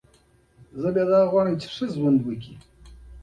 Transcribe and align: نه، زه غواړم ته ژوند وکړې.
نه، 0.81 0.89
زه 0.95 1.19
غواړم 1.31 1.55
ته 1.61 1.85
ژوند 1.95 2.19
وکړې. 2.21 2.53